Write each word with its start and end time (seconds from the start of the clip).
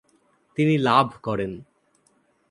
তিনি 0.57 0.77
লাভ 0.77 1.07
করেন। 1.23 1.51